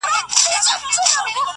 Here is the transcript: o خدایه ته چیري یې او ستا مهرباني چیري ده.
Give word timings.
o 0.03 0.07
خدایه 0.07 0.25
ته 0.27 0.33
چیري 0.39 0.51
یې 0.51 0.57
او 0.57 0.65
ستا 0.65 0.73
مهرباني 0.75 1.07
چیري 1.13 1.31
ده. 1.35 1.41